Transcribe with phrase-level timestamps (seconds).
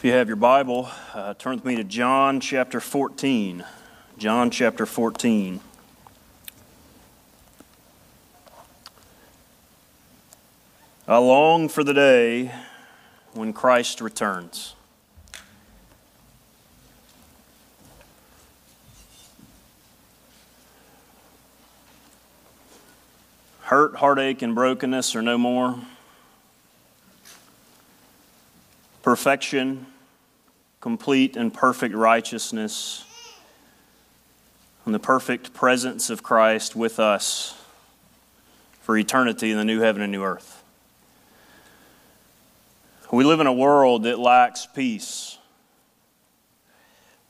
[0.00, 3.62] If you have your Bible, uh, turn with me to John chapter 14.
[4.16, 5.60] John chapter 14.
[11.06, 12.50] I long for the day
[13.34, 14.74] when Christ returns.
[23.60, 25.78] Hurt, heartache, and brokenness are no more.
[29.02, 29.86] Perfection,
[30.80, 33.04] complete and perfect righteousness,
[34.84, 37.56] and the perfect presence of Christ with us
[38.82, 40.62] for eternity in the new heaven and new earth.
[43.12, 45.38] We live in a world that lacks peace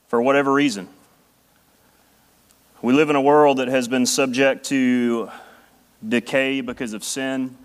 [0.08, 0.88] for whatever reason.
[2.82, 5.30] We live in a world that has been subject to
[6.06, 7.56] decay because of sin,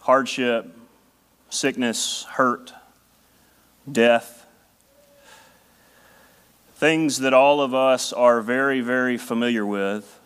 [0.00, 0.76] hardship,
[1.50, 2.72] sickness, hurt,
[3.90, 4.46] death.
[6.76, 10.18] Things that all of us are very, very familiar with,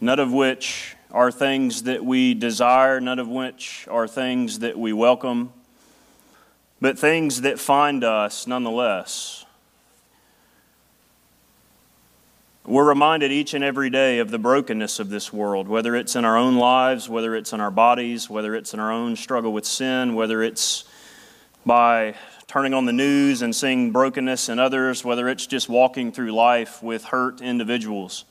[0.00, 4.92] none of which are things that we desire, none of which are things that we
[4.92, 5.52] welcome,
[6.80, 9.44] but things that find us nonetheless.
[12.70, 16.24] We're reminded each and every day of the brokenness of this world, whether it's in
[16.24, 19.66] our own lives, whether it's in our bodies, whether it's in our own struggle with
[19.66, 20.84] sin, whether it's
[21.66, 22.14] by
[22.46, 26.80] turning on the news and seeing brokenness in others, whether it's just walking through life
[26.80, 28.24] with hurt individuals.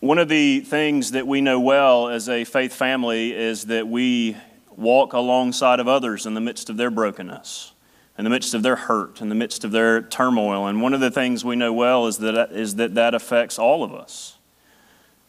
[0.00, 4.34] One of the things that we know well as a faith family is that we
[4.74, 7.72] walk alongside of others in the midst of their brokenness
[8.20, 10.66] in the midst of their hurt, in the midst of their turmoil.
[10.66, 13.82] And one of the things we know well is that, is that that affects all
[13.82, 14.36] of us.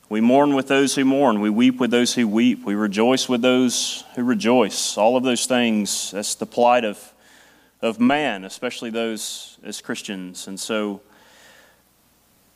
[0.10, 1.40] We mourn with those who mourn.
[1.40, 2.66] We weep with those who weep.
[2.66, 4.98] We rejoice with those who rejoice.
[4.98, 7.14] All of those things, that's the plight of,
[7.82, 10.50] of man, especially those as Christians.
[10.50, 11.00] And so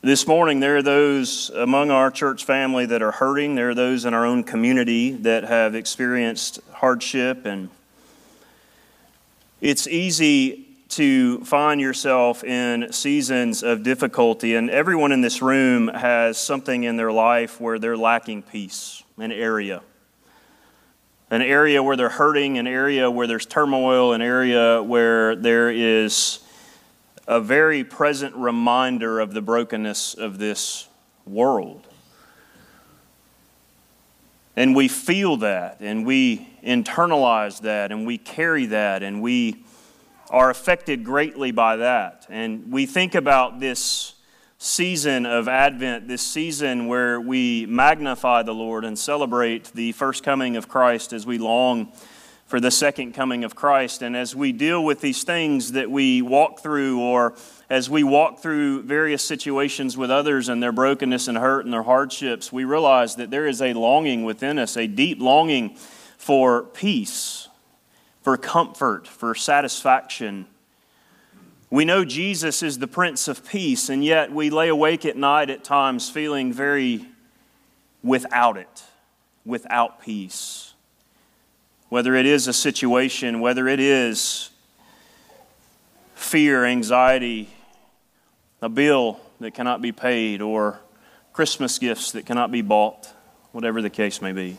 [0.02, 3.56] this morning, there are those among our church family that are hurting.
[3.56, 7.70] There are those in our own community that have experienced hardship and
[9.66, 16.38] it's easy to find yourself in seasons of difficulty, and everyone in this room has
[16.38, 19.82] something in their life where they're lacking peace, an area.
[21.32, 26.42] An area where they're hurting, an area where there's turmoil, an area where there is
[27.28, 30.88] a very present reminder of the brokenness of this
[31.26, 31.88] world.
[34.56, 39.66] And we feel that, and we internalize that, and we carry that, and we
[40.30, 42.26] are affected greatly by that.
[42.30, 44.14] And we think about this
[44.58, 50.56] season of Advent, this season where we magnify the Lord and celebrate the first coming
[50.56, 51.92] of Christ as we long
[52.46, 54.02] for the second coming of Christ.
[54.02, 57.36] And as we deal with these things that we walk through, or
[57.70, 61.84] as we walk through various situations with others and their brokenness and hurt and their
[61.84, 65.76] hardships, we realize that there is a longing within us, a deep longing
[66.18, 67.50] for peace,
[68.22, 70.46] for comfort, for satisfaction.
[71.72, 75.50] We know Jesus is the Prince of Peace, and yet we lay awake at night
[75.50, 77.08] at times feeling very
[78.04, 78.84] without it,
[79.44, 80.75] without peace
[81.90, 84.50] whether it is a situation, whether it is
[86.16, 87.50] fear, anxiety,
[88.62, 90.80] a bill that cannot be paid, or
[91.34, 93.10] Christmas gifts that cannot be bought,
[93.52, 94.58] whatever the case may be.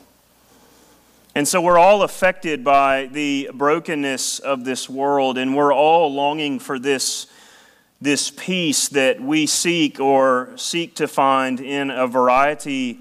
[1.34, 6.58] And so we're all affected by the brokenness of this world, and we're all longing
[6.58, 7.26] for this,
[8.00, 13.00] this peace that we seek or seek to find in a variety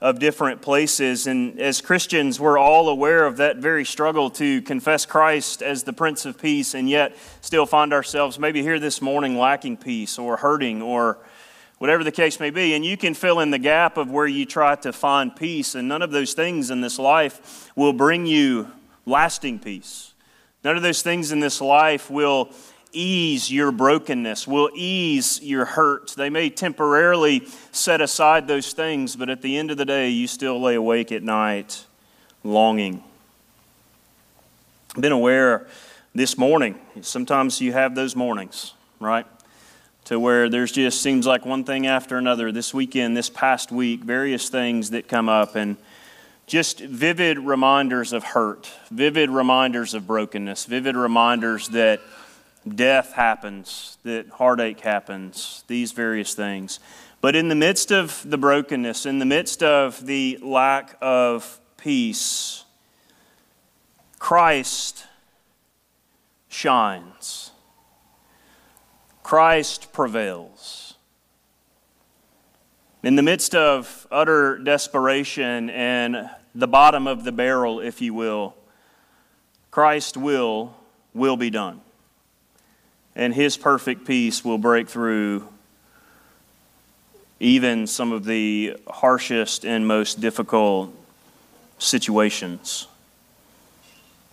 [0.00, 1.26] of different places.
[1.26, 5.92] And as Christians, we're all aware of that very struggle to confess Christ as the
[5.92, 10.36] Prince of Peace and yet still find ourselves maybe here this morning lacking peace or
[10.36, 11.18] hurting or
[11.78, 12.74] whatever the case may be.
[12.74, 15.74] And you can fill in the gap of where you try to find peace.
[15.74, 18.70] And none of those things in this life will bring you
[19.06, 20.12] lasting peace.
[20.62, 22.50] None of those things in this life will
[22.96, 26.14] ease your brokenness, will ease your hurt.
[26.16, 30.26] They may temporarily set aside those things, but at the end of the day, you
[30.26, 31.84] still lay awake at night
[32.42, 33.04] longing.
[34.94, 35.66] I've been aware
[36.14, 39.26] this morning, sometimes you have those mornings, right?
[40.06, 42.50] To where there's just seems like one thing after another.
[42.50, 45.76] This weekend, this past week, various things that come up, and
[46.46, 52.00] just vivid reminders of hurt, vivid reminders of brokenness, vivid reminders that
[52.74, 56.80] death happens, that heartache happens, these various things.
[57.20, 62.64] But in the midst of the brokenness, in the midst of the lack of peace,
[64.18, 65.06] Christ
[66.48, 67.52] shines.
[69.22, 70.94] Christ prevails.
[73.02, 78.56] In the midst of utter desperation and the bottom of the barrel, if you will,
[79.70, 80.74] Christ will
[81.12, 81.80] will be done.
[83.16, 85.48] And his perfect peace will break through
[87.40, 90.94] even some of the harshest and most difficult
[91.78, 92.86] situations.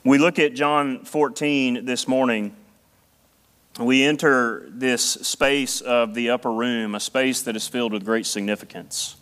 [0.03, 2.53] We look at John 14 this morning.
[3.79, 8.25] We enter this space of the upper room, a space that is filled with great
[8.25, 9.15] significance.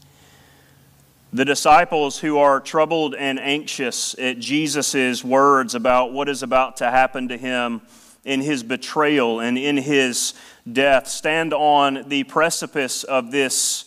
[1.32, 6.90] The disciples who are troubled and anxious at Jesus' words about what is about to
[6.90, 7.82] happen to him
[8.24, 10.34] in his betrayal and in his
[10.72, 13.86] death stand on the precipice of this,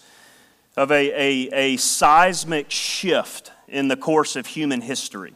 [0.77, 5.35] of a, a, a seismic shift in the course of human history.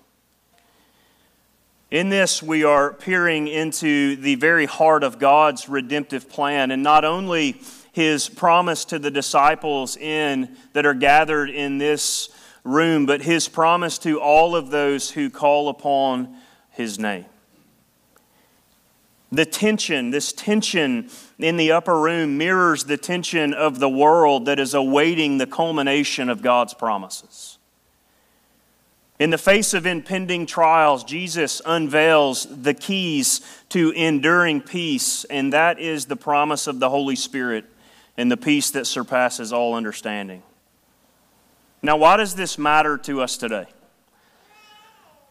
[1.91, 7.05] In this, we are peering into the very heart of God's redemptive plan, and not
[7.05, 7.63] only
[7.93, 12.29] his promise to the disciples in that are gathered in this
[12.63, 16.37] room, but his promise to all of those who call upon
[16.71, 17.25] his name.
[19.31, 24.59] The tension, this tension in the upper room mirrors the tension of the world that
[24.59, 27.59] is awaiting the culmination of God's promises.
[29.19, 33.41] In the face of impending trials, Jesus unveils the keys
[33.71, 37.65] to enduring peace, and that is the promise of the Holy Spirit
[38.17, 40.43] and the peace that surpasses all understanding.
[41.83, 43.67] Now, why does this matter to us today?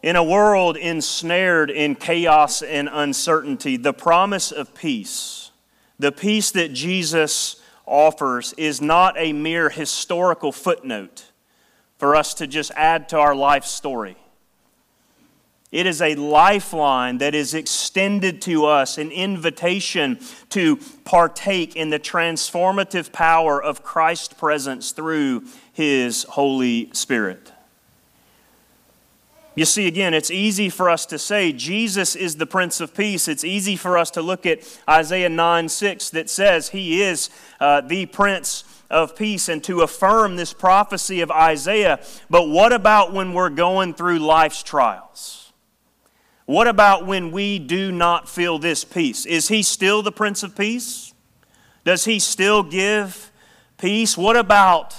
[0.02, 5.50] In a world ensnared in chaos and uncertainty, the promise of peace,
[5.98, 11.24] the peace that Jesus offers, is not a mere historical footnote
[11.98, 14.16] for us to just add to our life story.
[15.72, 21.98] It is a lifeline that is extended to us, an invitation to partake in the
[21.98, 27.52] transformative power of Christ's presence through His Holy Spirit.
[29.58, 33.26] You see, again, it's easy for us to say Jesus is the Prince of Peace.
[33.26, 37.28] It's easy for us to look at Isaiah 9 6 that says He is
[37.58, 41.98] uh, the Prince of Peace and to affirm this prophecy of Isaiah.
[42.30, 45.52] But what about when we're going through life's trials?
[46.46, 49.26] What about when we do not feel this peace?
[49.26, 51.12] Is He still the Prince of Peace?
[51.82, 53.32] Does He still give
[53.76, 54.16] peace?
[54.16, 54.94] What about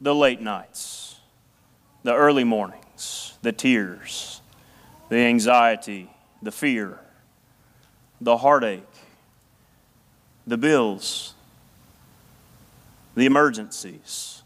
[0.00, 1.16] the late nights,
[2.04, 2.84] the early morning?
[3.42, 4.40] The tears,
[5.08, 6.10] the anxiety,
[6.42, 6.98] the fear,
[8.20, 8.82] the heartache,
[10.46, 11.34] the bills,
[13.14, 14.42] the emergencies?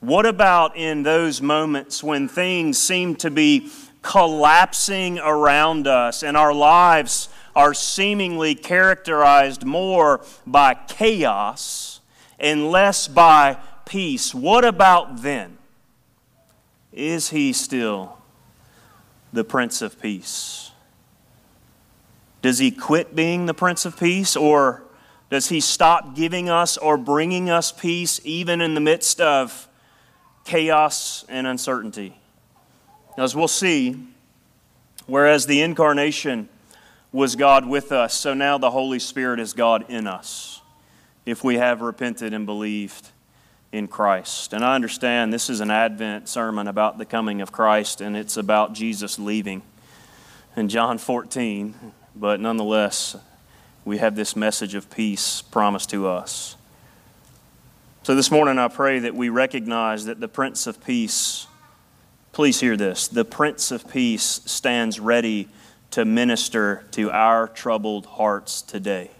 [0.00, 3.70] What about in those moments when things seem to be
[4.02, 12.00] collapsing around us and our lives are seemingly characterized more by chaos
[12.38, 13.56] and less by
[13.86, 14.34] peace?
[14.34, 15.56] What about then?
[16.94, 18.18] Is he still
[19.32, 20.70] the Prince of Peace?
[22.40, 24.84] Does he quit being the Prince of Peace, or
[25.28, 29.68] does he stop giving us or bringing us peace even in the midst of
[30.44, 32.16] chaos and uncertainty?
[33.18, 34.06] As we'll see,
[35.06, 36.48] whereas the incarnation
[37.10, 40.60] was God with us, so now the Holy Spirit is God in us
[41.26, 43.10] if we have repented and believed
[43.74, 44.52] in Christ.
[44.52, 48.36] And I understand this is an Advent sermon about the coming of Christ, and it's
[48.36, 49.62] about Jesus leaving
[50.56, 51.74] in John 14,
[52.14, 53.16] but nonetheless,
[53.84, 56.54] we have this message of peace promised to us.
[58.04, 61.48] So this morning, I pray that we recognize that the Prince of Peace,
[62.30, 65.48] please hear this, the Prince of Peace stands ready
[65.90, 69.10] to minister to our troubled hearts today,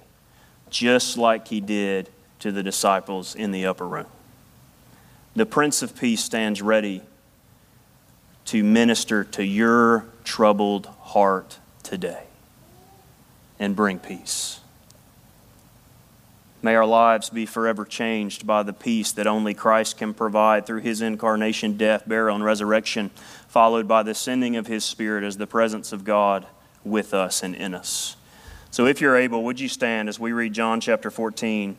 [0.70, 2.08] just like he did
[2.38, 4.06] to the disciples in the upper room.
[5.36, 7.02] The Prince of Peace stands ready
[8.46, 12.22] to minister to your troubled heart today
[13.58, 14.60] and bring peace.
[16.62, 20.82] May our lives be forever changed by the peace that only Christ can provide through
[20.82, 23.10] his incarnation, death, burial, and resurrection,
[23.48, 26.46] followed by the sending of his Spirit as the presence of God
[26.84, 28.16] with us and in us.
[28.70, 31.76] So, if you're able, would you stand as we read John chapter 14,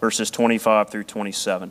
[0.00, 1.70] verses 25 through 27?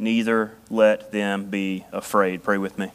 [0.00, 2.42] neither let them be afraid.
[2.42, 2.90] Pray with me.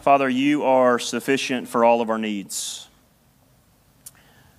[0.00, 2.88] Father, you are sufficient for all of our needs.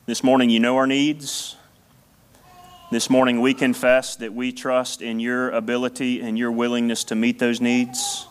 [0.06, 1.56] This morning, you know our needs.
[2.92, 7.40] This morning, we confess that we trust in your ability and your willingness to meet
[7.40, 8.28] those needs.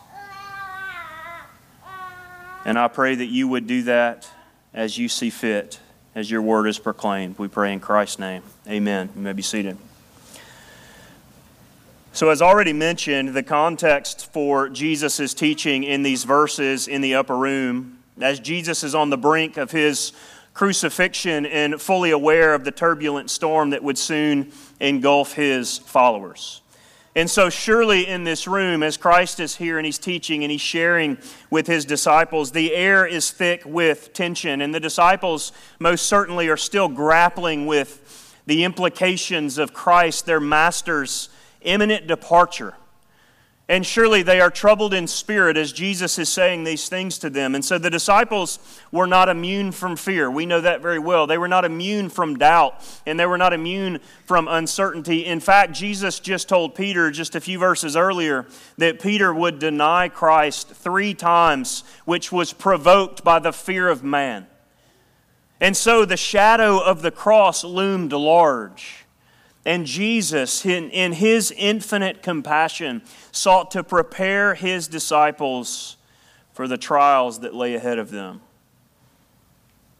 [2.63, 4.29] And I pray that you would do that
[4.73, 5.79] as you see fit,
[6.13, 7.39] as your word is proclaimed.
[7.39, 8.43] We pray in Christ's name.
[8.67, 9.09] Amen.
[9.15, 9.77] You may be seated.
[12.13, 17.37] So, as already mentioned, the context for Jesus' teaching in these verses in the upper
[17.37, 20.11] room, as Jesus is on the brink of his
[20.53, 24.51] crucifixion and fully aware of the turbulent storm that would soon
[24.81, 26.61] engulf his followers.
[27.15, 30.59] And so, surely in this room, as Christ is here and he's teaching and he's
[30.59, 31.17] sharing
[31.49, 34.59] with his disciples, the air is thick with tension.
[34.59, 41.29] And the disciples, most certainly, are still grappling with the implications of Christ, their master's
[41.61, 42.75] imminent departure.
[43.71, 47.55] And surely they are troubled in spirit as Jesus is saying these things to them.
[47.55, 48.59] And so the disciples
[48.91, 50.29] were not immune from fear.
[50.29, 51.25] We know that very well.
[51.25, 55.25] They were not immune from doubt, and they were not immune from uncertainty.
[55.25, 58.45] In fact, Jesus just told Peter just a few verses earlier
[58.77, 64.47] that Peter would deny Christ three times, which was provoked by the fear of man.
[65.61, 69.00] And so the shadow of the cross loomed large.
[69.65, 75.97] And Jesus, in, in his infinite compassion, sought to prepare his disciples
[76.53, 78.41] for the trials that lay ahead of them.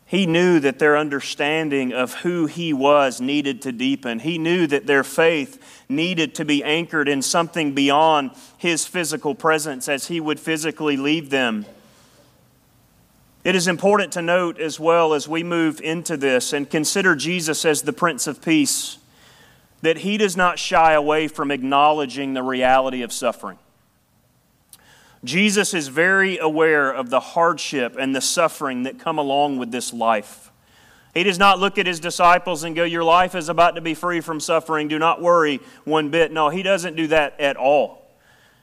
[0.06, 4.20] He knew that their understanding of who he was needed to deepen.
[4.20, 9.88] He knew that their faith needed to be anchored in something beyond his physical presence
[9.88, 11.66] as he would physically leave them.
[13.46, 17.64] It is important to note as well as we move into this and consider Jesus
[17.64, 18.98] as the Prince of Peace
[19.82, 23.58] that he does not shy away from acknowledging the reality of suffering.
[25.24, 29.94] Jesus is very aware of the hardship and the suffering that come along with this
[29.94, 30.52] life.
[31.14, 33.94] He does not look at his disciples and go, Your life is about to be
[33.94, 34.88] free from suffering.
[34.88, 36.32] Do not worry one bit.
[36.32, 38.02] No, he doesn't do that at all.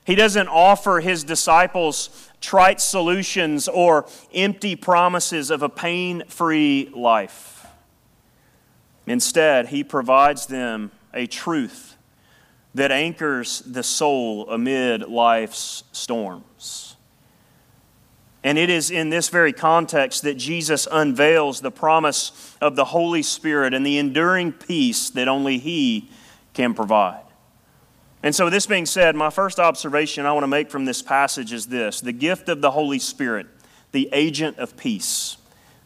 [0.04, 7.66] He doesn't offer his disciples trite solutions or empty promises of a pain free life.
[9.06, 11.97] Instead, he provides them a truth
[12.75, 16.97] that anchors the soul amid life's storms.
[18.45, 23.23] And it is in this very context that Jesus unveils the promise of the Holy
[23.23, 26.09] Spirit and the enduring peace that only He
[26.55, 27.25] can provide.
[28.23, 31.53] And so, this being said, my first observation I want to make from this passage
[31.53, 33.47] is this the gift of the Holy Spirit,
[33.93, 35.38] the agent of peace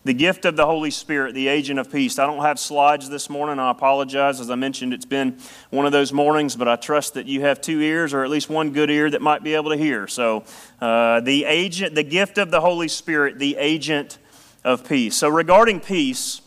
[0.04, 2.18] the gift of the Holy Spirit, the agent of peace.
[2.18, 3.58] I don't have slides this morning.
[3.58, 4.40] I apologize.
[4.40, 5.38] As I mentioned, it's been
[5.70, 8.50] one of those mornings, but I trust that you have two ears or at least
[8.50, 10.08] one good ear that might be able to hear.
[10.08, 10.44] So,
[10.80, 14.18] uh, the agent, the gift of the Holy Spirit, the agent
[14.64, 15.16] of peace.
[15.16, 16.40] So, regarding peace,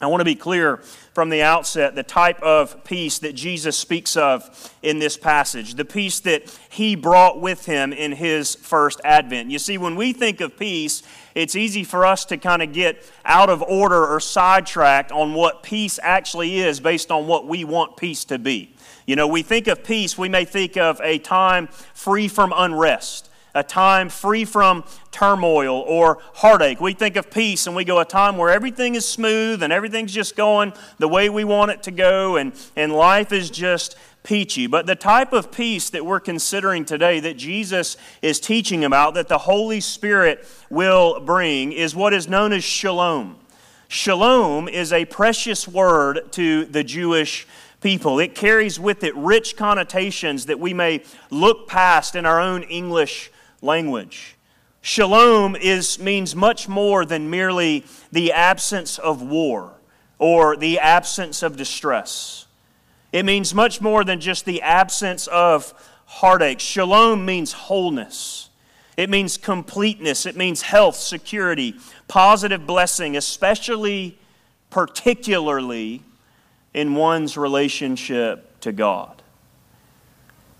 [0.00, 0.78] I want to be clear
[1.12, 5.84] from the outset the type of peace that Jesus speaks of in this passage, the
[5.84, 9.50] peace that he brought with him in his first advent.
[9.50, 11.02] You see, when we think of peace,
[11.34, 15.62] it's easy for us to kind of get out of order or sidetracked on what
[15.62, 18.74] peace actually is based on what we want peace to be.
[19.06, 23.30] You know, we think of peace, we may think of a time free from unrest
[23.54, 26.80] a time free from turmoil or heartache.
[26.80, 30.12] We think of peace and we go a time where everything is smooth and everything's
[30.12, 34.66] just going the way we want it to go and, and life is just peachy.
[34.66, 39.28] But the type of peace that we're considering today that Jesus is teaching about, that
[39.28, 43.36] the Holy Spirit will bring, is what is known as shalom.
[43.88, 47.46] Shalom is a precious word to the Jewish
[47.80, 48.20] people.
[48.20, 53.30] It carries with it rich connotations that we may look past in our own English
[53.62, 54.36] language.
[54.82, 59.72] Shalom is, means much more than merely the absence of war
[60.18, 62.46] or the absence of distress.
[63.12, 65.74] It means much more than just the absence of
[66.06, 66.60] heartache.
[66.60, 68.50] Shalom means wholeness.
[68.96, 70.26] It means completeness.
[70.26, 71.74] It means health, security,
[72.06, 74.18] positive blessing, especially,
[74.68, 76.02] particularly
[76.74, 79.19] in one's relationship to God.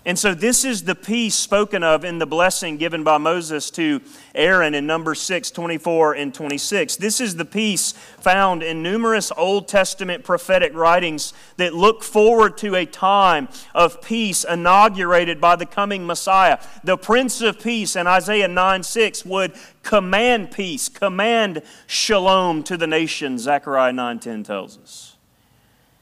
[0.03, 4.01] And so, this is the peace spoken of in the blessing given by Moses to
[4.33, 6.95] Aaron in Numbers 6 24 and 26.
[6.95, 12.73] This is the peace found in numerous Old Testament prophetic writings that look forward to
[12.73, 16.57] a time of peace inaugurated by the coming Messiah.
[16.83, 19.53] The Prince of Peace in Isaiah 9 6 would
[19.83, 25.15] command peace, command shalom to the nation, Zechariah 9 10 tells us.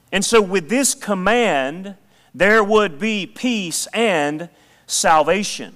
[0.10, 1.98] And so, with this command,
[2.33, 4.50] there would be peace and
[4.88, 5.75] salvation.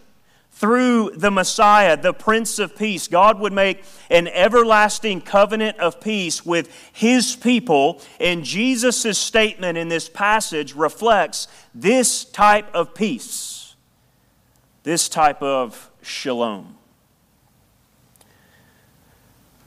[0.52, 6.46] Through the Messiah, the Prince of Peace, God would make an everlasting covenant of peace
[6.46, 8.02] with His people.
[8.20, 13.76] And Jesus' statement in this passage reflects this type of peace,
[14.84, 16.78] this type of shalom.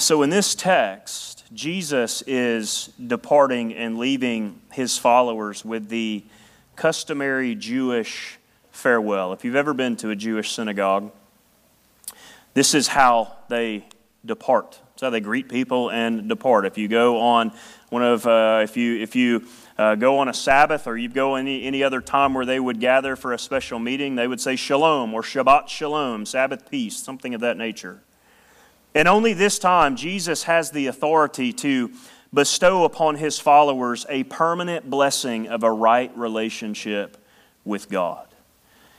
[0.00, 6.24] So, in this text, Jesus is departing and leaving his followers with the
[6.76, 8.38] customary Jewish
[8.70, 9.32] farewell.
[9.32, 11.10] If you've ever been to a Jewish synagogue,
[12.54, 13.86] this is how they
[14.24, 14.78] depart.
[14.92, 16.64] It's how they greet people and depart.
[16.64, 17.50] If you go on
[17.88, 21.34] one of, uh, if you, if you uh, go on a Sabbath or you go
[21.34, 24.54] any, any other time where they would gather for a special meeting, they would say
[24.54, 28.00] shalom or Shabbat shalom, Sabbath peace, something of that nature.
[28.94, 31.92] And only this time, Jesus has the authority to
[32.32, 37.16] bestow upon his followers a permanent blessing of a right relationship
[37.64, 38.26] with God.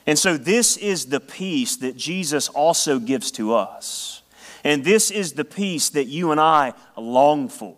[0.08, 4.22] And so, this is the peace that Jesus also gives to us.
[4.64, 7.76] And this is the peace that you and I long for.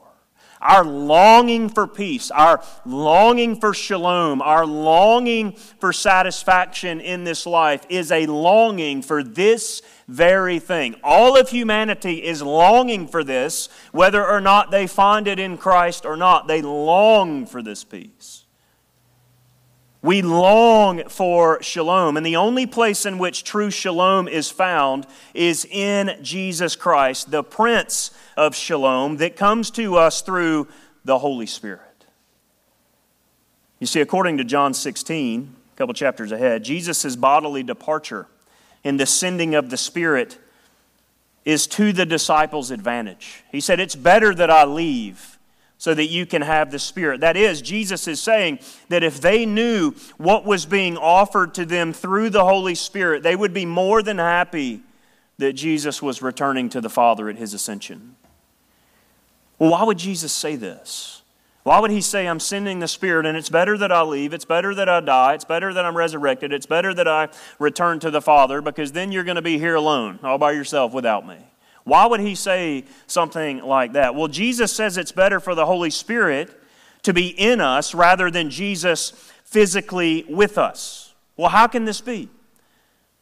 [0.61, 7.85] Our longing for peace, our longing for shalom, our longing for satisfaction in this life
[7.89, 10.95] is a longing for this very thing.
[11.03, 16.05] All of humanity is longing for this, whether or not they find it in Christ
[16.05, 16.47] or not.
[16.47, 18.40] They long for this peace.
[20.03, 25.63] We long for shalom, and the only place in which true shalom is found is
[25.65, 30.67] in Jesus Christ, the Prince of Shalom, that comes to us through
[31.05, 32.05] the Holy Spirit.
[33.79, 38.25] You see, according to John 16, a couple chapters ahead, Jesus' bodily departure
[38.83, 40.39] and the sending of the Spirit
[41.45, 43.43] is to the disciples' advantage.
[43.51, 45.30] He said, It's better that I leave
[45.81, 47.21] so that you can have the Spirit.
[47.21, 51.91] That is, Jesus is saying that if they knew what was being offered to them
[51.91, 54.83] through the Holy Spirit, they would be more than happy
[55.39, 58.15] that Jesus was returning to the Father at his ascension.
[59.57, 61.23] Well, why would Jesus say this?
[61.63, 64.45] Why would he say, I'm sending the Spirit and it's better that I leave, it's
[64.45, 68.11] better that I die, it's better that I'm resurrected, it's better that I return to
[68.11, 71.37] the Father because then you're going to be here alone, all by yourself without me?
[71.83, 74.15] Why would he say something like that?
[74.15, 76.49] Well, Jesus says it's better for the Holy Spirit
[77.03, 79.11] to be in us rather than Jesus
[79.43, 81.13] physically with us.
[81.37, 82.29] Well, how can this be?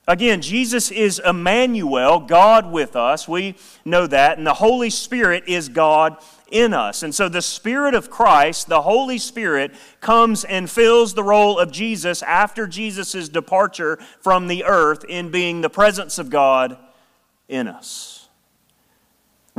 [0.07, 3.27] Again, Jesus is Emmanuel, God with us.
[3.27, 4.39] We know that.
[4.39, 6.17] And the Holy Spirit is God
[6.51, 7.03] in us.
[7.03, 11.71] And so the Spirit of Christ, the Holy Spirit, comes and fills the role of
[11.71, 16.77] Jesus after Jesus' departure from the earth in being the presence of God
[17.47, 18.18] in us.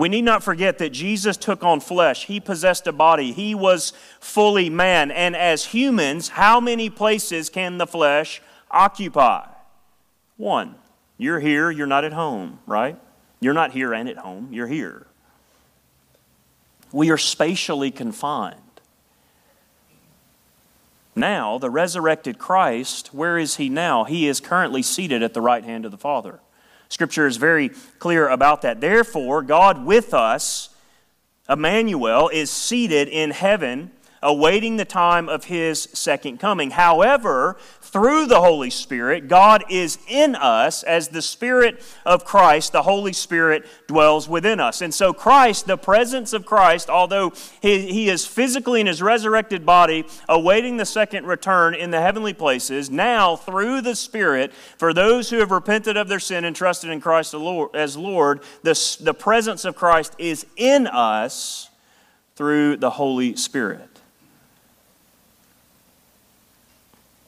[0.01, 2.25] We need not forget that Jesus took on flesh.
[2.25, 3.33] He possessed a body.
[3.33, 5.11] He was fully man.
[5.11, 9.47] And as humans, how many places can the flesh occupy?
[10.39, 10.77] One.
[11.19, 12.99] You're here, you're not at home, right?
[13.41, 15.07] You're not here and at home, you're here.
[16.93, 18.57] We are spatially confined.
[21.15, 24.05] Now, the resurrected Christ, where is he now?
[24.05, 26.41] He is currently seated at the right hand of the Father.
[26.91, 28.81] Scripture is very clear about that.
[28.81, 30.69] Therefore, God with us,
[31.49, 33.93] Emmanuel, is seated in heaven
[34.23, 36.73] awaiting the time of his second coming.
[36.73, 42.83] However, through the Holy Spirit, God is in us as the Spirit of Christ, the
[42.83, 44.81] Holy Spirit dwells within us.
[44.81, 49.67] And so, Christ, the presence of Christ, although he, he is physically in his resurrected
[49.67, 55.31] body, awaiting the second return in the heavenly places, now through the Spirit, for those
[55.31, 57.35] who have repented of their sin and trusted in Christ
[57.75, 61.71] as Lord, the, the presence of Christ is in us
[62.37, 63.90] through the Holy Spirit.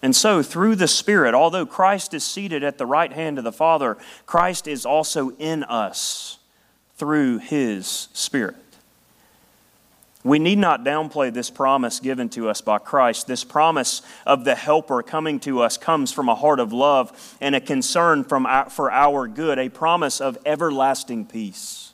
[0.02, 3.52] And so, through the Spirit, although Christ is seated at the right hand of the
[3.52, 6.38] Father, Christ is also in us
[6.96, 8.56] through His Spirit.
[10.24, 13.26] We need not downplay this promise given to us by Christ.
[13.26, 17.54] This promise of the Helper coming to us comes from a heart of love and
[17.54, 21.91] a concern from our, for our good, a promise of everlasting peace.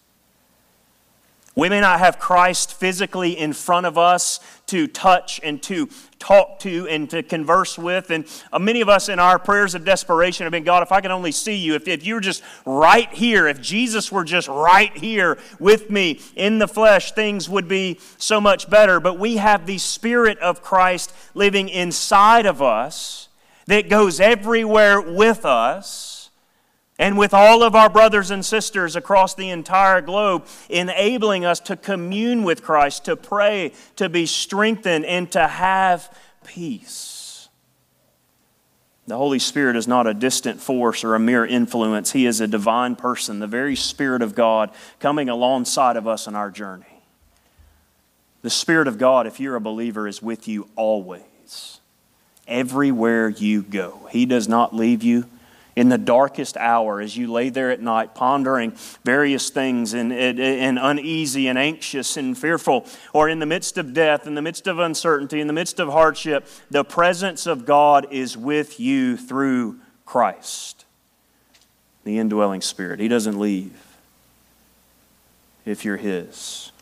[1.59, 5.89] We may not have Christ physically in front of us to touch and to
[6.21, 8.13] talk to and to converse with.
[8.13, 11.01] And uh, many of us in our prayers of desperation have been God, if I
[11.01, 14.47] could only see you, if, if you were just right here, if Jesus were just
[14.47, 19.01] right here with me in the flesh, things would be so much better.
[19.01, 23.31] But we have the Spirit of Christ living inside of us
[23.67, 26.18] that goes everywhere with us
[26.99, 31.77] and with all of our brothers and sisters across the entire globe, enabling us to
[31.77, 36.13] commune with Christ, to pray, to be strengthened, and to have
[36.45, 37.49] peace.
[39.07, 42.13] The Holy Spirit is not a distant force or a mere influence.
[42.13, 46.35] He is a divine person, the very Spirit of God coming alongside of us in
[46.35, 46.85] our journey.
[48.43, 51.81] The Spirit of God, if you're a believer, is with you always,
[52.47, 54.09] everywhere you go.
[54.11, 55.25] He does not leave you
[55.79, 58.73] in the darkest hour as you lay there at night pondering
[59.05, 64.27] various things and, and, uneasy and anxious and fearful, or in the midst of death,
[64.27, 68.37] in the midst of uncertainty, in the midst of hardship, the presence of God is
[68.37, 70.85] with you through Christ,
[72.03, 72.99] the indwelling Spirit.
[72.99, 73.97] He doesn't leave
[75.65, 76.73] if you're His.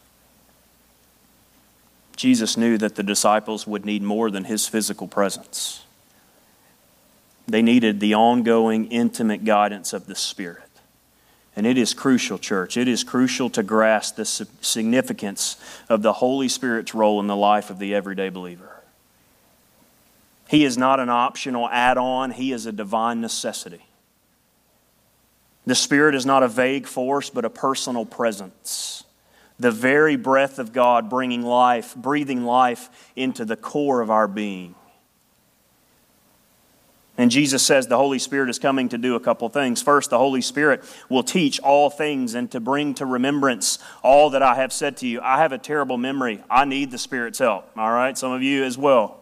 [2.17, 5.83] Jesus knew that the disciples would need more than His physical presence.
[7.47, 10.63] They needed the ongoing, intimate guidance of the Spirit.
[11.55, 12.77] And it is crucial, church.
[12.77, 15.57] It is crucial to grasp the significance
[15.89, 18.83] of the Holy Spirit's role in the life of the everyday believer.
[20.49, 23.87] He is not an optional add on, He is a divine necessity.
[25.65, 29.03] The Spirit is not a vague force, but a personal presence.
[29.59, 34.75] The very breath of God bringing life, breathing life into the core of our being.
[37.19, 39.81] And Jesus says the Holy Spirit is coming to do a couple things.
[39.81, 44.43] First, the Holy Spirit will teach all things and to bring to remembrance all that
[44.43, 45.21] I have said to you.
[45.21, 46.43] I have a terrible memory.
[46.51, 47.71] I need the Spirit's help.
[47.77, 48.17] All right?
[48.17, 49.21] Some of you as well.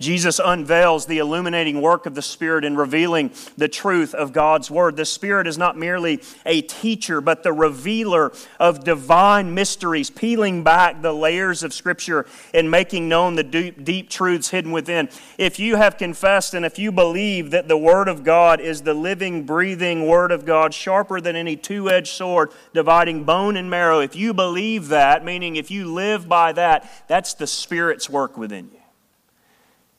[0.00, 4.96] Jesus unveils the illuminating work of the Spirit in revealing the truth of God's Word.
[4.96, 11.02] The Spirit is not merely a teacher, but the revealer of divine mysteries, peeling back
[11.02, 15.08] the layers of Scripture and making known the deep, deep truths hidden within.
[15.36, 18.94] If you have confessed and if you believe that the Word of God is the
[18.94, 23.98] living, breathing Word of God, sharper than any two edged sword, dividing bone and marrow,
[23.98, 28.70] if you believe that, meaning if you live by that, that's the Spirit's work within
[28.72, 28.77] you.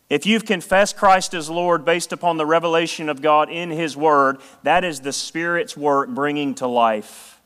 [0.09, 4.39] If you've confessed Christ as Lord based upon the revelation of God in His Word,
[4.63, 7.39] that is the Spirit's work bringing to life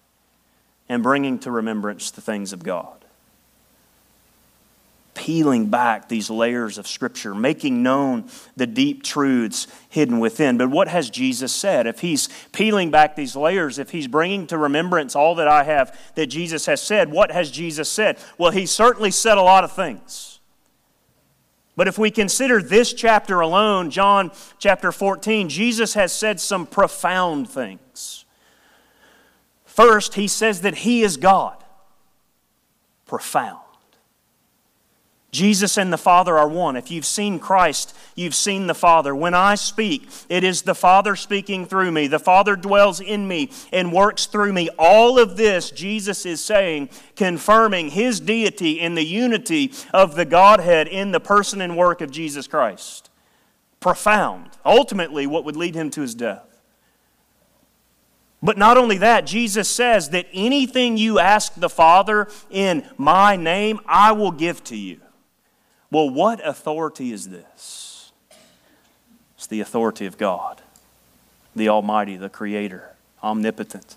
[0.88, 3.04] and bringing to remembrance the things of God.
[5.14, 10.58] Peeling back these layers of Scripture, making known the deep truths hidden within.
[10.58, 11.86] But what has Jesus said?
[11.86, 15.98] If He's peeling back these layers, if He's bringing to remembrance all that I have
[16.16, 18.18] that Jesus has said, what has Jesus said?
[18.38, 20.33] Well, He certainly said a lot of things.
[21.76, 27.50] But if we consider this chapter alone, John chapter 14, Jesus has said some profound
[27.50, 28.26] things.
[29.66, 31.64] First, he says that he is God.
[33.08, 33.63] Profound.
[35.34, 36.76] Jesus and the Father are one.
[36.76, 39.16] If you've seen Christ, you've seen the Father.
[39.16, 42.06] When I speak, it is the Father speaking through me.
[42.06, 44.70] The Father dwells in me and works through me.
[44.78, 50.88] All of this, Jesus is saying, confirming his deity in the unity of the Godhead
[50.88, 53.10] in the person and work of Jesus Christ.
[53.80, 54.52] Profound.
[54.64, 56.46] Ultimately, what would lead him to his death.
[58.44, 63.80] But not only that, Jesus says that anything you ask the Father in my name,
[63.88, 65.00] I will give to you.
[65.94, 68.12] Well, what authority is this?
[69.38, 70.64] It's the authority of God,
[71.56, 73.96] the Almighty, the Creator, omnipotent.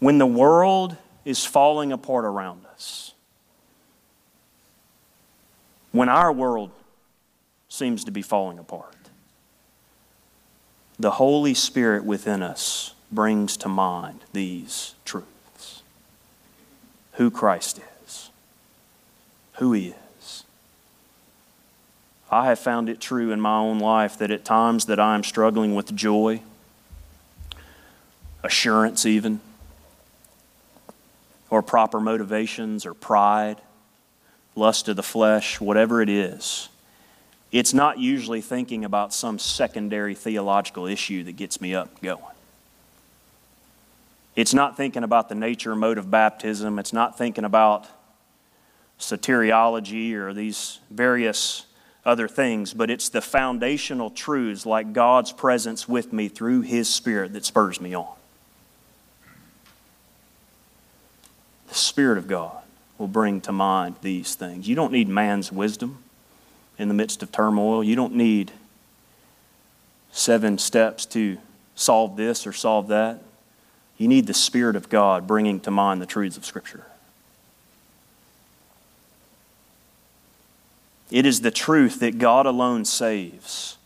[0.00, 3.14] When the world is falling apart around us,
[5.92, 6.72] when our world
[7.70, 9.08] seems to be falling apart,
[10.98, 15.82] the Holy Spirit within us brings to mind these truths
[17.12, 18.28] who Christ is,
[19.54, 20.05] who He is
[22.36, 25.24] I have found it true in my own life that at times that I am
[25.24, 26.42] struggling with joy,
[28.44, 29.40] assurance even,
[31.48, 33.56] or proper motivations or pride,
[34.54, 36.68] lust of the flesh, whatever it is,
[37.52, 42.22] it's not usually thinking about some secondary theological issue that gets me up going.
[44.34, 46.78] It's not thinking about the nature and mode of baptism.
[46.78, 47.86] It's not thinking about
[49.00, 51.64] soteriology or these various
[52.06, 57.32] other things, but it's the foundational truths like God's presence with me through His Spirit
[57.32, 58.14] that spurs me on.
[61.68, 62.62] The Spirit of God
[62.96, 64.68] will bring to mind these things.
[64.68, 65.98] You don't need man's wisdom
[66.78, 67.82] in the midst of turmoil.
[67.82, 68.52] You don't need
[70.12, 71.38] seven steps to
[71.74, 73.20] solve this or solve that.
[73.98, 76.86] You need the Spirit of God bringing to mind the truths of Scripture.
[81.10, 83.78] It is the truth that God alone saves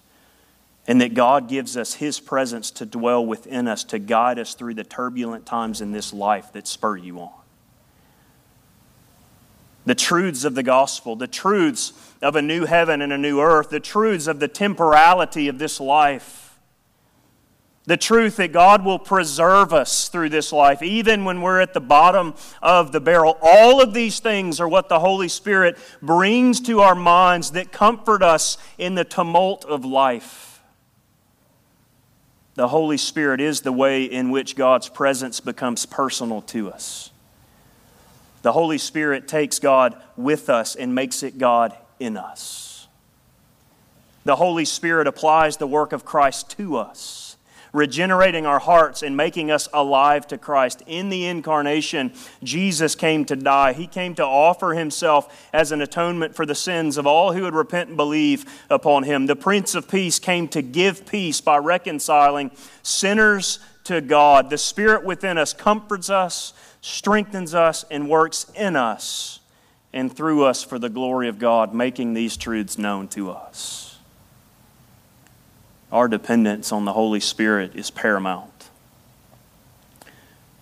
[0.87, 4.75] and that God gives us His presence to dwell within us to guide us through
[4.75, 7.33] the turbulent times in this life that spur you on.
[9.85, 13.71] The truths of the gospel, the truths of a new heaven and a new earth,
[13.71, 16.50] the truths of the temporality of this life,
[17.87, 21.81] the truth that God will preserve us through this life, even when we're at the
[21.81, 23.38] bottom of the barrel.
[23.40, 28.23] All of these things are what the Holy Spirit brings to our minds that comfort
[28.23, 30.62] us in the tumult of life.
[32.55, 37.11] The Holy Spirit is the way in which God's presence becomes personal to us.
[38.43, 42.88] The Holy Spirit takes God with us and makes it God in us.
[44.25, 47.30] The Holy Spirit applies the work of Christ to us,
[47.73, 50.83] regenerating our hearts and making us alive to Christ.
[50.87, 53.73] In the incarnation, Jesus came to die.
[53.73, 57.55] He came to offer himself as an atonement for the sins of all who would
[57.55, 59.27] repent and believe upon him.
[59.27, 62.51] The Prince of Peace came to give peace by reconciling
[62.83, 64.51] sinners to God.
[64.51, 69.41] The Spirit within us comforts us strengthens us, and works in us
[69.93, 73.89] and through us for the glory of God, making these truths known to us.
[75.92, 78.70] Our dependence on the Holy Spirit is paramount.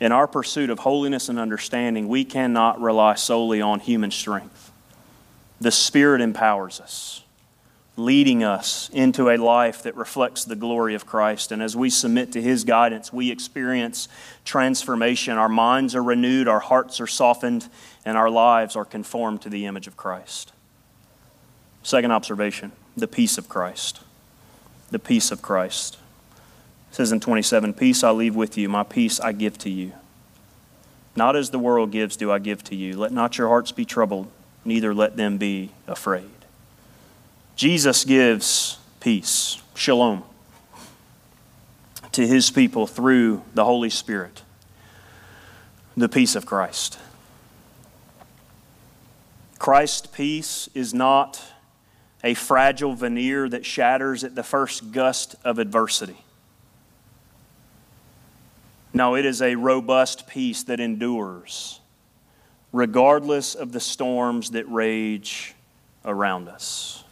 [0.01, 4.71] In our pursuit of holiness and understanding, we cannot rely solely on human strength.
[5.61, 7.23] The Spirit empowers us
[7.99, 11.51] leading us into a life that reflects the glory of Christ.
[11.51, 14.09] And as we submit to His guidance, we experience
[14.45, 15.37] transformation.
[15.37, 17.69] Our minds are renewed, our hearts are softened,
[18.05, 20.53] and our lives are conformed to the image of Christ.
[21.83, 24.01] Second observation the peace of Christ.
[24.91, 25.99] The peace of Christ.
[26.91, 29.93] It says in 27 Peace I leave with you, my peace I give to you.
[31.17, 32.97] Not as the world gives, do I give to you.
[32.97, 34.31] Let not your hearts be troubled,
[34.65, 36.31] neither let them be afraid.
[37.57, 40.23] Jesus gives peace, shalom,
[42.13, 44.43] to his people through the Holy Spirit,
[45.97, 46.99] the peace of Christ.
[49.59, 51.43] Christ's peace is not
[52.25, 56.17] a fragile veneer that shatters at the first gust of adversity.
[58.93, 61.81] No, it is a robust peace that endures,
[62.73, 65.55] regardless of the storms that rage
[66.05, 67.05] around us.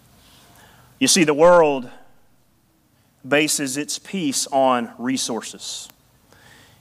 [0.99, 1.91] You see, the world
[3.27, 5.89] bases its peace on resources.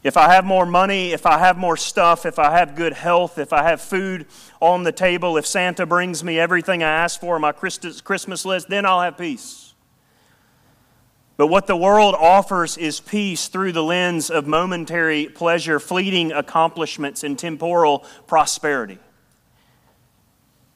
[0.06, 3.40] If I have more money, if I have more stuff, if I have good health,
[3.40, 4.28] if I have food
[4.62, 8.70] on the table, if Santa brings me everything I ask for on my Christmas list,
[8.70, 9.74] then I'll have peace.
[11.38, 17.24] But what the world offers is peace through the lens of momentary pleasure, fleeting accomplishments,
[17.24, 19.00] and temporal prosperity.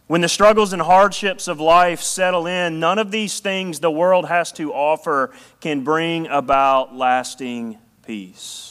[0.08, 4.28] When the struggles and hardships of life settle in, none of these things the world
[4.28, 5.30] has to offer
[5.62, 8.69] can bring about lasting peace.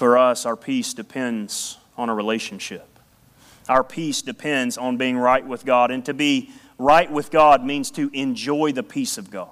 [0.00, 2.88] For us, our peace depends on a relationship.
[3.68, 5.90] Our peace depends on being right with God.
[5.90, 9.50] And to be right with God means to enjoy the peace of God.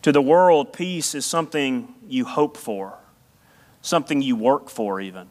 [0.00, 2.96] To the world, peace is something you hope for,
[3.82, 5.28] something you work for, even.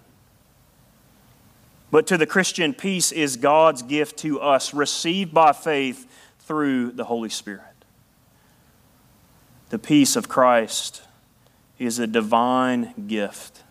[1.89, 6.07] But to the Christian, peace is God's gift to us, received by faith
[6.41, 7.63] through the Holy Spirit.
[9.69, 11.01] The peace of Christ
[11.77, 13.63] is a divine gift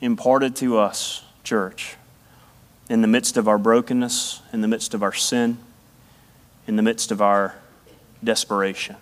[0.00, 1.96] imparted to us, church,
[2.88, 5.58] in the midst of our brokenness, in the midst of our sin,
[6.66, 7.56] in the midst of our
[8.22, 8.96] desperation.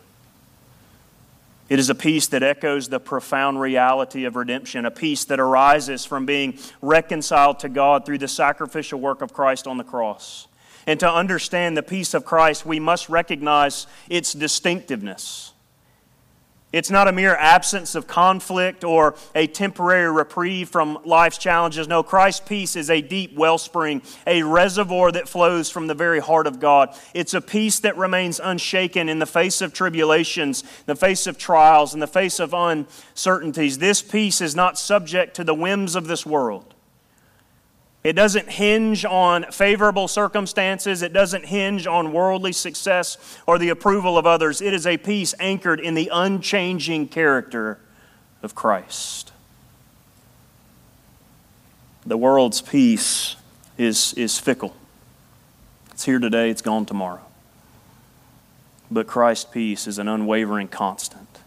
[1.68, 6.04] It is a peace that echoes the profound reality of redemption, a peace that arises
[6.04, 10.46] from being reconciled to God through the sacrificial work of Christ on the cross.
[10.86, 15.52] And to understand the peace of Christ, we must recognize its distinctiveness.
[16.76, 21.88] It's not a mere absence of conflict or a temporary reprieve from life's challenges.
[21.88, 26.46] No, Christ's peace is a deep wellspring, a reservoir that flows from the very heart
[26.46, 26.94] of God.
[27.14, 31.94] It's a peace that remains unshaken in the face of tribulations, the face of trials,
[31.94, 33.78] in the face of uncertainties.
[33.78, 36.75] This peace is not subject to the whims of this world.
[38.06, 41.02] It doesn't hinge on favorable circumstances.
[41.02, 44.60] It doesn't hinge on worldly success or the approval of others.
[44.60, 47.80] It is a peace anchored in the unchanging character
[48.44, 49.32] of Christ.
[52.06, 53.34] The world's peace
[53.76, 54.76] is, is fickle.
[55.90, 57.26] It's here today, it's gone tomorrow.
[58.88, 61.40] But Christ's peace is an unwavering constant,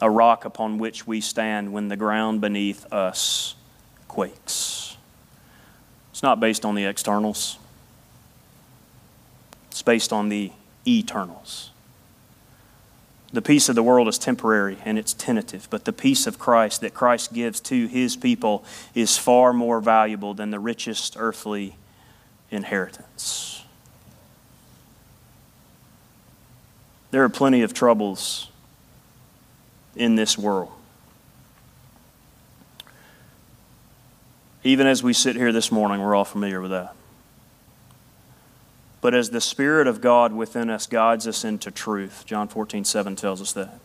[0.00, 3.56] a rock upon which we stand when the ground beneath us
[4.08, 4.83] quakes.
[6.24, 7.58] Not based on the externals,
[9.70, 10.52] it's based on the
[10.86, 11.70] eternals.
[13.34, 16.80] The peace of the world is temporary and it's tentative, but the peace of Christ
[16.80, 21.76] that Christ gives to his people is far more valuable than the richest earthly
[22.50, 23.62] inheritance.
[27.10, 28.48] There are plenty of troubles
[29.94, 30.72] in this world.
[34.64, 36.94] Even as we sit here this morning, we're all familiar with that.
[39.02, 43.14] But as the Spirit of God within us guides us into truth, John 14, 7
[43.14, 43.78] tells us that,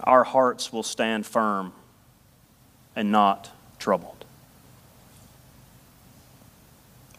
[0.00, 1.74] our hearts will stand firm
[2.96, 4.24] and not troubled.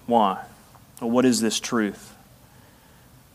[0.07, 0.43] Why?
[0.99, 2.15] Well, what is this truth?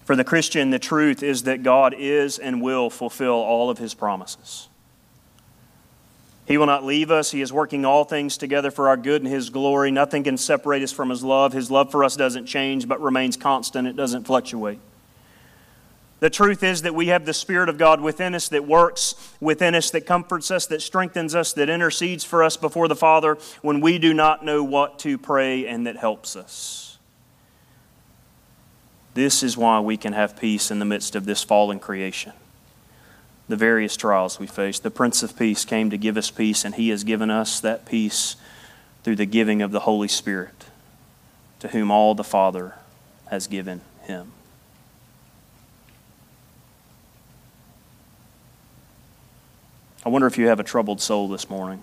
[0.04, 3.94] For the Christian, the truth is that God is and will fulfill all of his
[3.94, 4.67] promises.
[6.48, 7.30] He will not leave us.
[7.30, 9.90] He is working all things together for our good and His glory.
[9.90, 11.52] Nothing can separate us from His love.
[11.52, 14.80] His love for us doesn't change, but remains constant, it doesn't fluctuate.
[16.20, 19.74] The truth is that we have the Spirit of God within us that works within
[19.74, 23.80] us, that comforts us, that strengthens us, that intercedes for us before the Father when
[23.80, 26.98] we do not know what to pray, and that helps us.
[29.12, 32.32] This is why we can have peace in the midst of this fallen creation
[33.48, 34.78] the various trials we face.
[34.78, 37.86] The Prince of Peace came to give us peace, and He has given us that
[37.86, 38.36] peace
[39.02, 40.66] through the giving of the Holy Spirit,
[41.60, 42.74] to whom all the Father
[43.30, 44.32] has given Him.
[50.04, 51.82] I wonder if you have a troubled soul this morning.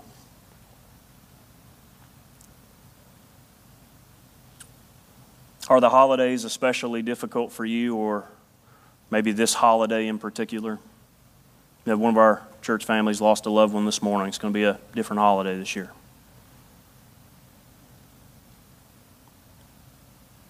[5.67, 8.25] Are the holidays especially difficult for you, or
[9.09, 10.79] maybe this holiday in particular?
[11.85, 14.27] Have one of our church families lost a loved one this morning.
[14.27, 15.91] It's going to be a different holiday this year.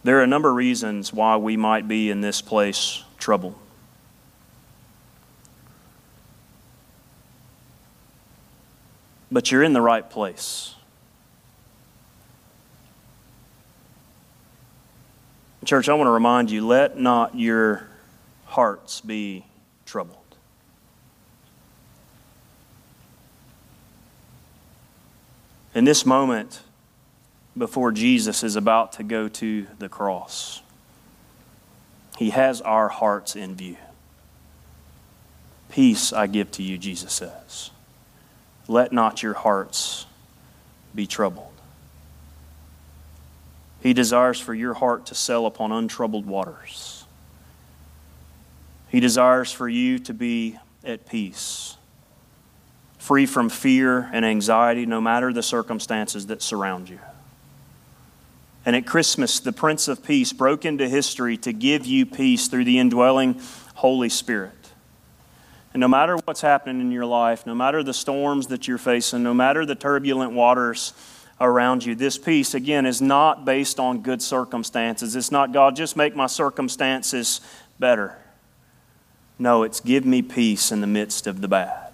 [0.05, 3.55] There are a number of reasons why we might be in this place troubled.
[9.31, 10.75] But you're in the right place.
[15.65, 17.87] Church, I want to remind you let not your
[18.45, 19.43] hearts be
[19.85, 20.24] troubled.
[25.75, 26.61] In this moment,
[27.57, 30.61] before Jesus is about to go to the cross,
[32.17, 33.75] he has our hearts in view.
[35.69, 37.71] Peace I give to you, Jesus says.
[38.69, 40.05] Let not your hearts
[40.95, 41.51] be troubled.
[43.81, 47.03] He desires for your heart to sail upon untroubled waters.
[48.87, 51.75] He desires for you to be at peace
[53.05, 56.99] free from fear and anxiety, no matter the circumstances that surround you.
[58.65, 62.63] And at Christmas, the Prince of Peace broke into history to give you peace through
[62.63, 63.39] the indwelling
[63.75, 64.53] Holy Spirit.
[65.71, 69.21] And no matter what's happening in your life, no matter the storms that you're facing,
[69.21, 70.93] no matter the turbulent waters
[71.39, 75.15] around you, this peace, again, is not based on good circumstances.
[75.15, 77.39] It's not, God, just make my circumstances
[77.77, 78.17] better.
[79.37, 81.84] No, it's give me peace in the midst of the bad.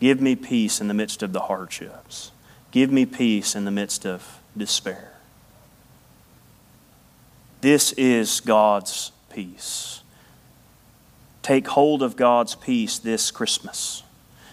[0.00, 2.30] Give me peace in the midst of the hardships.
[2.70, 5.12] Give me peace in the midst of despair.
[7.60, 10.02] This is God's peace.
[11.42, 14.02] Take hold of God's peace this Christmas.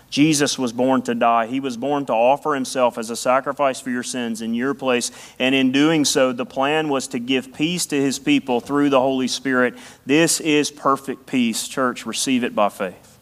[0.09, 1.47] Jesus was born to die.
[1.47, 5.11] He was born to offer himself as a sacrifice for your sins in your place.
[5.39, 9.01] And in doing so, the plan was to give peace to his people through the
[9.01, 9.75] Holy Spirit.
[10.05, 11.67] This is perfect peace.
[11.67, 13.14] Church, receive it by faith.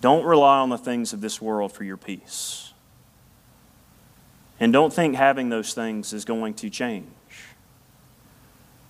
[0.00, 2.72] Don't rely on the things of this world for your peace.
[4.60, 7.06] And don't think having those things is going to change.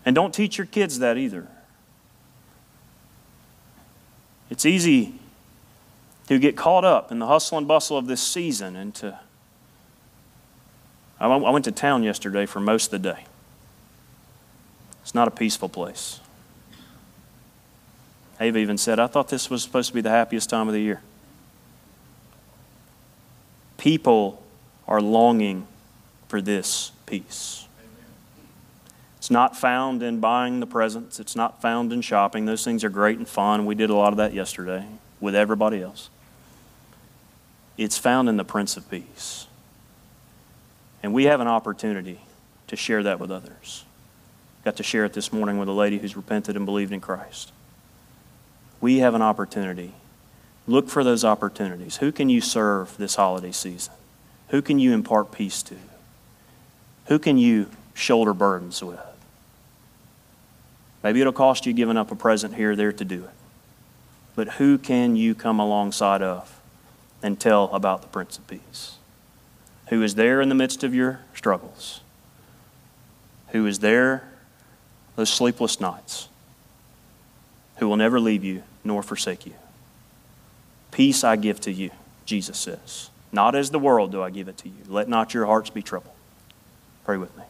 [0.04, 1.48] And don't teach your kids that either.
[4.50, 5.14] It's easy
[6.26, 9.18] to get caught up in the hustle and bustle of this season and to.
[11.20, 13.24] I went to town yesterday for most of the day.
[15.02, 16.20] It's not a peaceful place.
[18.41, 20.80] Ava even said, I thought this was supposed to be the happiest time of the
[20.80, 21.01] year.
[23.76, 24.43] People
[24.86, 25.66] are longing
[26.28, 27.66] for this peace.
[29.16, 31.18] It's not found in buying the presents.
[31.18, 32.47] It's not found in shopping.
[32.47, 33.66] Those things are great and fun.
[33.66, 34.86] We did a lot of that yesterday
[35.20, 36.09] with everybody else.
[37.76, 39.47] It's found in the Prince of Peace.
[41.03, 42.20] And we have an opportunity
[42.68, 43.84] to share that with others.
[44.64, 47.53] Got to share it this morning with a lady who's repented and believed in Christ.
[48.81, 49.93] We have an opportunity.
[50.66, 51.97] Look for those opportunities.
[51.97, 53.95] Who can you serve this holiday season?
[54.49, 55.76] Who can you impart peace to?
[57.07, 59.01] Who can you shoulder burdens with?
[61.03, 63.31] Maybe it'll cost you giving up a present here or there to do it.
[64.35, 66.61] But who can you come alongside of
[67.22, 68.97] and tell about the Prince of Peace?
[69.89, 72.01] Who is there in the midst of your struggles?
[73.49, 74.29] Who is there
[75.16, 76.29] those sleepless nights?
[77.79, 79.55] Who will never leave you nor forsake you?
[80.91, 81.91] Peace I give to you,
[82.24, 83.11] Jesus says.
[83.31, 84.76] Not as the world do I give it to you.
[84.87, 86.14] Let not your hearts be troubled.
[87.05, 87.45] Pray with me.